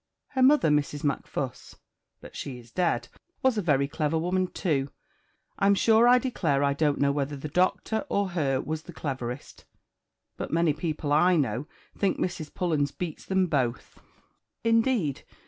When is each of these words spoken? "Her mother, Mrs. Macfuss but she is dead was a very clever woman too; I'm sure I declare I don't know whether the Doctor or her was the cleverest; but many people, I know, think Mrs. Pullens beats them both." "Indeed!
"Her 0.29 0.41
mother, 0.41 0.69
Mrs. 0.69 1.03
Macfuss 1.03 1.75
but 2.21 2.35
she 2.35 2.57
is 2.57 2.71
dead 2.71 3.07
was 3.43 3.55
a 3.55 3.61
very 3.61 3.87
clever 3.87 4.17
woman 4.17 4.47
too; 4.47 4.89
I'm 5.59 5.75
sure 5.75 6.07
I 6.07 6.17
declare 6.17 6.63
I 6.63 6.73
don't 6.73 6.97
know 6.97 7.11
whether 7.11 7.37
the 7.37 7.47
Doctor 7.47 8.07
or 8.09 8.29
her 8.29 8.59
was 8.59 8.81
the 8.81 8.93
cleverest; 8.93 9.65
but 10.37 10.49
many 10.49 10.73
people, 10.73 11.13
I 11.13 11.35
know, 11.35 11.67
think 11.95 12.17
Mrs. 12.17 12.51
Pullens 12.51 12.89
beats 12.89 13.25
them 13.25 13.45
both." 13.45 14.01
"Indeed! 14.63 15.23